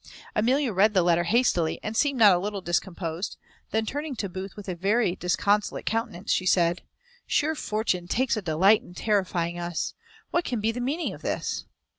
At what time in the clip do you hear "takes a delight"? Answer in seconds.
8.07-8.81